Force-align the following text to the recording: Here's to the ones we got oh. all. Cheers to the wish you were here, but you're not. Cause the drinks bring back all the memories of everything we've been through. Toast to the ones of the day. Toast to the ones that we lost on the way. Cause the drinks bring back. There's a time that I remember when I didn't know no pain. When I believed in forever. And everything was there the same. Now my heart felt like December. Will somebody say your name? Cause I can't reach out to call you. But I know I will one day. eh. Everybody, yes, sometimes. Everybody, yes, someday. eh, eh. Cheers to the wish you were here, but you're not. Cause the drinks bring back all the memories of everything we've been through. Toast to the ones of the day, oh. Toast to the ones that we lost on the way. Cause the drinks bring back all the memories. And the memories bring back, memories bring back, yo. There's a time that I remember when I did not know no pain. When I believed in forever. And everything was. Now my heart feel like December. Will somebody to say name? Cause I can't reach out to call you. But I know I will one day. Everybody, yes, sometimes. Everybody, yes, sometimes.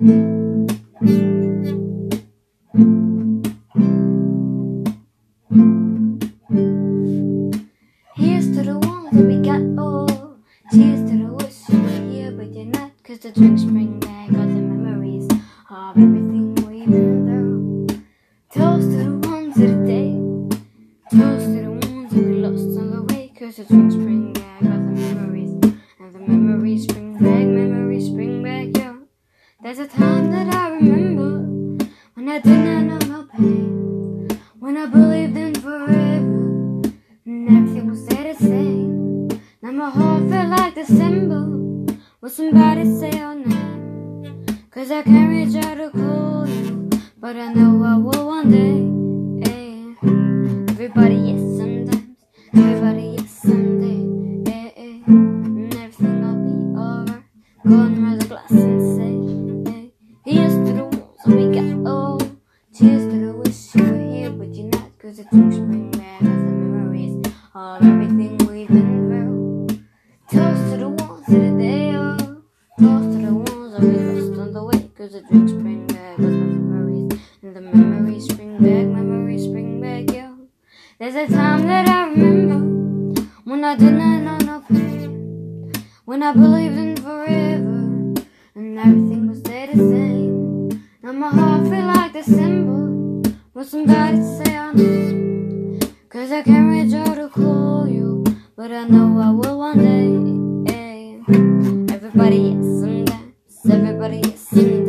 Here's 0.00 0.10
to 8.50 8.62
the 8.64 8.80
ones 8.82 9.12
we 9.12 9.38
got 9.38 9.60
oh. 9.78 10.08
all. 10.08 10.38
Cheers 10.72 11.08
to 11.10 11.16
the 11.16 11.32
wish 11.34 11.68
you 11.68 11.80
were 11.80 12.10
here, 12.10 12.32
but 12.32 12.52
you're 12.52 12.64
not. 12.64 12.90
Cause 13.04 13.20
the 13.20 13.30
drinks 13.30 13.62
bring 13.62 14.00
back 14.00 14.30
all 14.30 14.38
the 14.38 14.62
memories 14.62 15.28
of 15.70 15.96
everything 15.96 16.56
we've 16.66 16.90
been 16.90 17.86
through. 17.86 17.86
Toast 18.52 18.90
to 18.90 18.96
the 18.96 19.28
ones 19.28 19.56
of 19.58 19.68
the 19.68 19.86
day. 19.86 20.18
Toast 21.16 21.46
to 21.46 21.62
the 21.62 21.70
ones 21.70 22.12
that 22.12 22.24
we 22.24 22.34
lost 22.40 22.78
on 22.80 22.90
the 22.90 23.02
way. 23.14 23.32
Cause 23.38 23.56
the 23.58 23.64
drinks 23.64 23.94
bring 23.94 24.32
back. 24.32 24.43
There's 29.64 29.78
a 29.78 29.86
time 29.88 30.30
that 30.30 30.54
I 30.54 30.68
remember 30.68 31.38
when 32.12 32.28
I 32.28 32.38
didn't 32.38 32.86
know 32.88 32.98
no 32.98 33.22
pain. 33.24 34.28
When 34.58 34.76
I 34.76 34.84
believed 34.84 35.38
in 35.38 35.54
forever. 35.54 36.82
And 37.24 37.48
everything 37.48 37.88
was 37.88 38.04
there 38.04 38.34
the 38.34 38.38
same. 38.38 39.28
Now 39.62 39.70
my 39.72 39.88
heart 39.88 40.28
felt 40.28 40.50
like 40.50 40.74
December. 40.74 41.46
Will 42.20 42.28
somebody 42.28 42.84
say 43.00 43.12
your 43.16 43.34
name? 43.36 44.44
Cause 44.70 44.90
I 44.90 45.00
can't 45.02 45.30
reach 45.30 45.56
out 45.64 45.76
to 45.76 45.88
call 45.88 46.46
you. 46.46 46.90
But 47.16 47.36
I 47.36 47.50
know 47.54 47.82
I 47.82 47.96
will 47.96 48.26
one 48.26 48.50
day. 48.50 49.50
eh. 49.50 49.94
Everybody, 50.72 51.14
yes, 51.32 51.40
sometimes. 51.56 52.18
Everybody, 52.54 53.16
yes, 53.16 53.30
someday. 53.30 54.52
eh, 54.52 54.70
eh. 54.76 55.33
Cheers 62.76 63.02
to 63.02 63.18
the 63.20 63.32
wish 63.32 63.72
you 63.76 63.84
were 63.84 63.98
here, 63.98 64.30
but 64.30 64.52
you're 64.52 64.66
not. 64.66 64.98
Cause 64.98 65.18
the 65.18 65.24
drinks 65.24 65.58
bring 65.58 65.92
back 65.92 66.22
all 66.22 66.28
the 66.28 66.52
memories 66.52 67.24
of 67.54 67.82
everything 67.84 68.36
we've 68.38 68.66
been 68.66 69.06
through. 69.06 69.66
Toast 70.28 70.72
to 70.72 70.78
the 70.78 70.88
ones 70.88 71.28
of 71.28 71.34
the 71.34 71.54
day, 71.56 71.94
oh. 71.94 72.16
Toast 72.80 73.12
to 73.14 73.26
the 73.26 73.32
ones 73.32 73.72
that 73.74 73.80
we 73.80 73.96
lost 73.96 74.40
on 74.40 74.52
the 74.52 74.64
way. 74.64 74.90
Cause 74.96 75.12
the 75.12 75.20
drinks 75.20 75.52
bring 75.52 75.86
back 75.86 76.18
all 76.18 76.24
the 76.24 76.30
memories. 76.30 77.20
And 77.42 77.54
the 77.54 77.60
memories 77.60 78.26
bring 78.32 78.58
back, 78.58 78.86
memories 78.86 79.46
bring 79.46 79.80
back, 79.80 80.12
yo. 80.12 80.48
There's 80.98 81.14
a 81.14 81.32
time 81.32 81.68
that 81.68 81.86
I 81.86 82.08
remember 82.08 83.22
when 83.44 83.62
I 83.62 83.76
did 83.76 83.92
not 83.92 84.18
know 84.22 84.38
no 84.38 84.60
pain. 84.66 85.72
When 86.06 86.24
I 86.24 86.32
believed 86.32 86.76
in 86.76 86.96
forever. 86.96 88.24
And 88.56 88.78
everything 88.78 89.28
was. 89.28 89.43
Now 91.04 91.12
my 91.12 91.28
heart 91.28 91.68
feel 91.68 91.84
like 91.84 92.14
December. 92.14 93.30
Will 93.52 93.64
somebody 93.64 94.16
to 94.16 94.24
say 94.24 94.72
name? 94.72 95.78
Cause 96.08 96.32
I 96.32 96.42
can't 96.42 96.70
reach 96.70 96.94
out 96.94 97.16
to 97.16 97.28
call 97.28 97.86
you. 97.86 98.24
But 98.56 98.72
I 98.72 98.84
know 98.88 99.20
I 99.20 99.30
will 99.30 99.58
one 99.58 99.80
day. 99.84 100.06
Everybody, 101.94 102.56
yes, 102.56 102.64
sometimes. 102.80 103.34
Everybody, 103.70 104.22
yes, 104.24 104.48
sometimes. 104.48 104.83